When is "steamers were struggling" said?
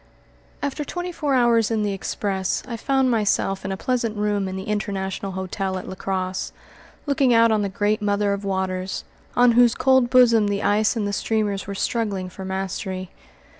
11.13-12.29